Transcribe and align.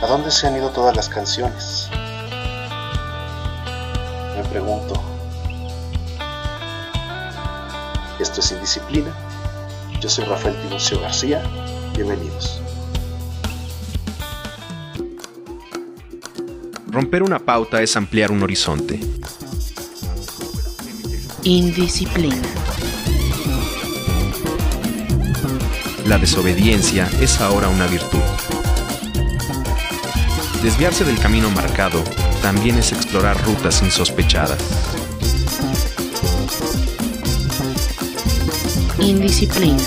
¿A 0.00 0.06
dónde 0.06 0.30
se 0.30 0.46
han 0.46 0.56
ido 0.56 0.70
todas 0.70 0.94
las 0.94 1.08
canciones? 1.08 1.88
Me 4.36 4.44
pregunto. 4.48 4.94
Esto 8.20 8.40
es 8.40 8.52
Indisciplina. 8.52 9.12
Yo 10.00 10.08
soy 10.08 10.24
Rafael 10.26 10.54
Tiburcio 10.62 11.00
García. 11.00 11.42
Bienvenidos. 11.94 12.62
Romper 16.86 17.24
una 17.24 17.40
pauta 17.40 17.82
es 17.82 17.96
ampliar 17.96 18.30
un 18.30 18.40
horizonte. 18.44 19.00
Indisciplina. 21.42 22.40
La 26.06 26.18
desobediencia 26.18 27.10
es 27.20 27.40
ahora 27.40 27.68
una 27.68 27.88
virtud. 27.88 28.37
Desviarse 30.68 31.02
del 31.02 31.18
camino 31.18 31.48
marcado 31.48 32.04
también 32.42 32.76
es 32.76 32.92
explorar 32.92 33.42
rutas 33.42 33.80
insospechadas. 33.80 34.60
Indisciplina. 39.00 39.82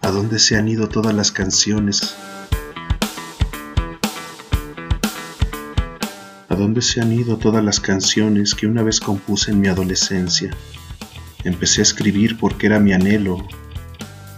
¿A 0.00 0.10
dónde 0.10 0.40
se 0.40 0.56
han 0.56 0.66
ido 0.66 0.88
todas 0.88 1.14
las 1.14 1.30
canciones? 1.30 2.16
¿A 6.52 6.54
dónde 6.54 6.82
se 6.82 7.00
han 7.00 7.10
ido 7.10 7.38
todas 7.38 7.64
las 7.64 7.80
canciones 7.80 8.54
que 8.54 8.66
una 8.66 8.82
vez 8.82 9.00
compuse 9.00 9.52
en 9.52 9.62
mi 9.62 9.68
adolescencia? 9.68 10.54
Empecé 11.44 11.80
a 11.80 11.84
escribir 11.84 12.36
porque 12.36 12.66
era 12.66 12.78
mi 12.78 12.92
anhelo 12.92 13.38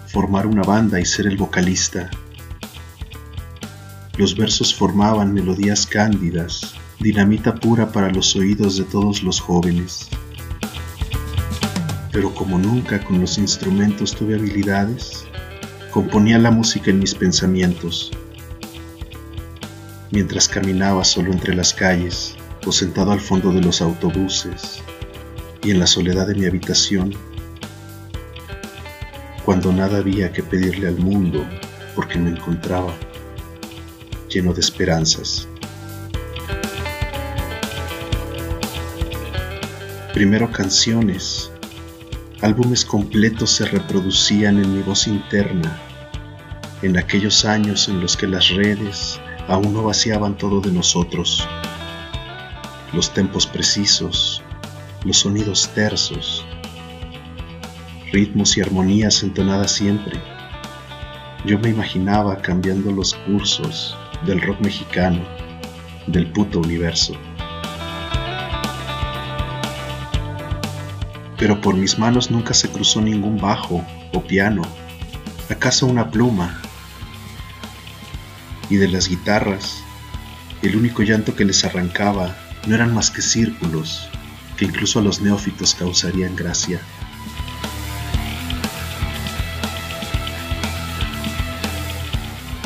formar 0.06 0.46
una 0.46 0.62
banda 0.62 1.00
y 1.00 1.04
ser 1.04 1.26
el 1.26 1.36
vocalista. 1.36 2.08
Los 4.16 4.36
versos 4.36 4.72
formaban 4.72 5.34
melodías 5.34 5.88
cándidas, 5.88 6.76
dinamita 7.00 7.56
pura 7.56 7.90
para 7.90 8.12
los 8.12 8.36
oídos 8.36 8.76
de 8.76 8.84
todos 8.84 9.24
los 9.24 9.40
jóvenes. 9.40 10.08
Pero 12.12 12.32
como 12.32 12.58
nunca 12.58 13.04
con 13.04 13.20
los 13.20 13.38
instrumentos 13.38 14.14
tuve 14.14 14.36
habilidades, 14.36 15.26
componía 15.90 16.38
la 16.38 16.52
música 16.52 16.92
en 16.92 17.00
mis 17.00 17.12
pensamientos, 17.12 18.12
mientras 20.14 20.48
caminaba 20.48 21.02
solo 21.02 21.32
entre 21.32 21.56
las 21.56 21.74
calles 21.74 22.36
o 22.64 22.70
sentado 22.70 23.10
al 23.10 23.20
fondo 23.20 23.50
de 23.50 23.60
los 23.60 23.82
autobuses 23.82 24.80
y 25.64 25.72
en 25.72 25.80
la 25.80 25.88
soledad 25.88 26.28
de 26.28 26.36
mi 26.36 26.46
habitación, 26.46 27.12
cuando 29.44 29.72
nada 29.72 29.98
había 29.98 30.32
que 30.32 30.44
pedirle 30.44 30.86
al 30.86 30.98
mundo 30.98 31.44
porque 31.96 32.20
me 32.20 32.30
encontraba 32.30 32.94
lleno 34.28 34.52
de 34.52 34.60
esperanzas. 34.60 35.48
Primero 40.12 40.52
canciones, 40.52 41.50
álbumes 42.40 42.84
completos 42.84 43.50
se 43.50 43.64
reproducían 43.64 44.62
en 44.62 44.76
mi 44.76 44.82
voz 44.82 45.08
interna, 45.08 45.76
en 46.82 46.96
aquellos 46.98 47.44
años 47.44 47.88
en 47.88 48.00
los 48.00 48.16
que 48.16 48.28
las 48.28 48.50
redes 48.50 49.18
aún 49.48 49.72
no 49.72 49.82
vaciaban 49.82 50.36
todo 50.36 50.60
de 50.60 50.72
nosotros. 50.72 51.46
Los 52.92 53.12
tempos 53.12 53.46
precisos, 53.46 54.42
los 55.04 55.18
sonidos 55.18 55.68
tersos, 55.74 56.44
ritmos 58.12 58.56
y 58.56 58.62
armonías 58.62 59.22
entonadas 59.22 59.72
siempre. 59.72 60.20
Yo 61.44 61.58
me 61.58 61.70
imaginaba 61.70 62.36
cambiando 62.36 62.90
los 62.90 63.14
cursos 63.14 63.96
del 64.24 64.40
rock 64.40 64.60
mexicano, 64.60 65.20
del 66.06 66.30
puto 66.30 66.60
universo. 66.60 67.14
Pero 71.36 71.60
por 71.60 71.74
mis 71.74 71.98
manos 71.98 72.30
nunca 72.30 72.54
se 72.54 72.70
cruzó 72.70 73.00
ningún 73.02 73.36
bajo 73.38 73.84
o 74.12 74.22
piano, 74.22 74.62
acaso 75.50 75.86
una 75.86 76.10
pluma. 76.10 76.62
Y 78.70 78.76
de 78.76 78.88
las 78.88 79.08
guitarras, 79.08 79.82
el 80.62 80.76
único 80.76 81.02
llanto 81.02 81.34
que 81.34 81.44
les 81.44 81.64
arrancaba 81.64 82.36
no 82.66 82.74
eran 82.74 82.94
más 82.94 83.10
que 83.10 83.22
círculos 83.22 84.08
que 84.56 84.64
incluso 84.64 84.98
a 84.98 85.02
los 85.02 85.20
neófitos 85.20 85.74
causarían 85.74 86.36
gracia. 86.36 86.80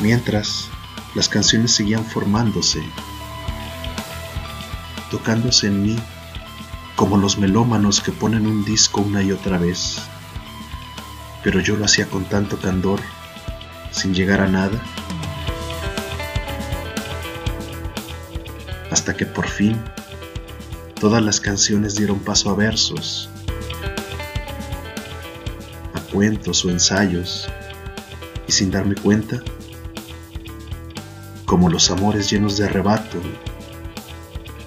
Mientras, 0.03 0.69
las 1.15 1.29
canciones 1.29 1.73
seguían 1.73 2.05
formándose, 2.05 2.83
tocándose 5.11 5.67
en 5.67 5.83
mí 5.83 5.99
como 6.95 7.17
los 7.17 7.39
melómanos 7.39 8.01
que 8.01 8.13
ponen 8.13 8.47
un 8.47 8.65
disco 8.65 9.01
una 9.01 9.23
y 9.23 9.33
otra 9.33 9.59
vez. 9.59 9.99
Pero 11.43 11.61
yo 11.61 11.77
lo 11.77 11.85
hacía 11.85 12.07
con 12.07 12.25
tanto 12.25 12.59
candor, 12.59 13.01
sin 13.91 14.15
llegar 14.15 14.41
a 14.41 14.49
nada, 14.49 14.83
hasta 18.91 19.17
que 19.17 19.27
por 19.27 19.49
fin 19.49 19.77
todas 21.01 21.23
las 21.23 21.41
canciones 21.41 21.95
dieron 21.95 22.19
paso 22.19 22.51
a 22.51 22.55
versos, 22.55 23.29
a 25.95 26.01
cuentos 26.13 26.65
o 26.65 26.71
ensayos, 26.71 27.49
y 28.47 28.53
sin 28.53 28.71
darme 28.71 28.95
cuenta, 28.95 29.43
como 31.45 31.69
los 31.69 31.91
amores 31.91 32.31
llenos 32.31 32.57
de 32.57 32.65
arrebato 32.67 33.19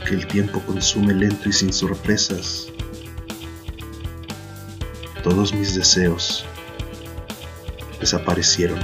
que 0.07 0.15
el 0.15 0.27
tiempo 0.27 0.61
consume 0.61 1.13
lento 1.13 1.49
y 1.49 1.53
sin 1.53 1.73
sorpresas, 1.73 2.67
todos 5.23 5.53
mis 5.53 5.75
deseos 5.75 6.45
desaparecieron. 7.99 8.79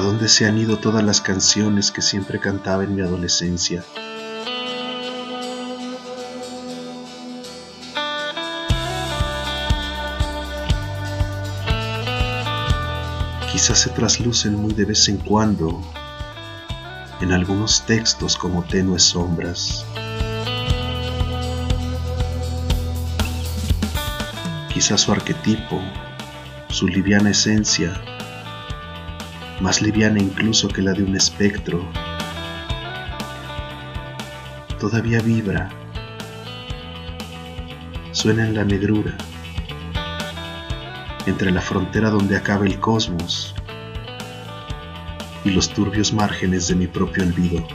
¿A 0.00 0.02
dónde 0.02 0.30
se 0.30 0.46
han 0.46 0.56
ido 0.56 0.78
todas 0.78 1.04
las 1.04 1.20
canciones 1.20 1.90
que 1.90 2.00
siempre 2.00 2.40
cantaba 2.40 2.84
en 2.84 2.94
mi 2.94 3.02
adolescencia? 3.02 3.84
Quizás 13.52 13.78
se 13.78 13.90
traslucen 13.90 14.54
muy 14.54 14.72
de 14.72 14.86
vez 14.86 15.06
en 15.10 15.18
cuando 15.18 15.82
en 17.20 17.32
algunos 17.32 17.84
textos 17.84 18.36
como 18.36 18.64
tenues 18.64 19.02
sombras. 19.02 19.84
Quizás 24.72 25.02
su 25.02 25.12
arquetipo, 25.12 25.78
su 26.70 26.88
liviana 26.88 27.32
esencia, 27.32 28.02
más 29.60 29.82
liviana 29.82 30.18
incluso 30.18 30.68
que 30.68 30.80
la 30.80 30.92
de 30.92 31.02
un 31.02 31.14
espectro, 31.14 31.84
todavía 34.78 35.20
vibra, 35.20 35.68
suena 38.12 38.46
en 38.46 38.54
la 38.54 38.64
negrura, 38.64 39.14
entre 41.26 41.50
la 41.50 41.60
frontera 41.60 42.08
donde 42.08 42.36
acaba 42.36 42.64
el 42.64 42.80
cosmos 42.80 43.54
y 45.44 45.50
los 45.50 45.68
turbios 45.68 46.12
márgenes 46.12 46.68
de 46.68 46.74
mi 46.74 46.86
propio 46.86 47.22
olvido. 47.22 47.66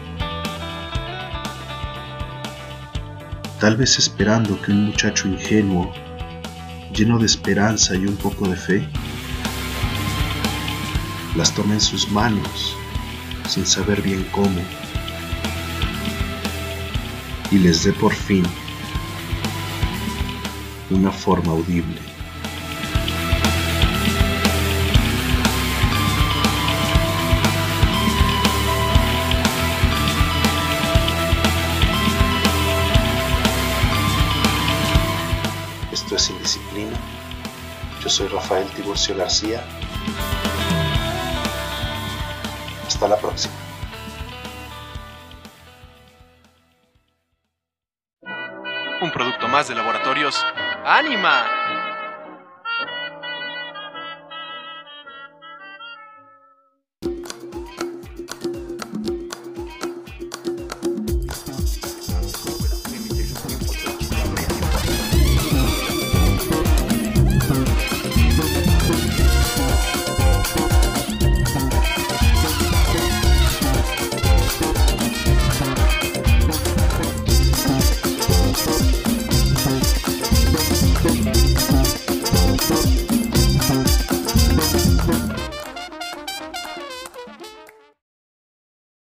Tal 3.59 3.77
vez 3.77 3.97
esperando 3.99 4.59
que 4.61 4.71
un 4.71 4.87
muchacho 4.87 5.27
ingenuo, 5.27 5.91
lleno 6.93 7.19
de 7.19 7.25
esperanza 7.27 7.95
y 7.95 8.05
un 8.05 8.15
poco 8.17 8.47
de 8.47 8.55
fe, 8.55 8.87
las 11.35 11.53
tome 11.53 11.73
en 11.73 11.81
sus 11.81 12.09
manos 12.11 12.77
sin 13.47 13.65
saber 13.65 14.01
bien 14.01 14.25
cómo 14.31 14.61
y 17.51 17.57
les 17.59 17.83
dé 17.83 17.93
por 17.93 18.13
fin 18.13 18.43
una 20.89 21.11
forma 21.11 21.51
audible. 21.51 21.99
Esto 35.91 36.15
es 36.15 36.29
indisciplina. 36.29 36.97
Yo 38.01 38.09
soy 38.09 38.27
Rafael 38.27 38.67
Tiburcio 38.69 39.15
García. 39.15 39.63
Hasta 42.95 43.09
la 43.09 43.17
próxima. 43.17 43.53
Un 49.01 49.11
producto 49.11 49.49
más 49.49 49.67
de 49.67 49.75
laboratorios. 49.75 50.41
¡Anima! 50.85 51.65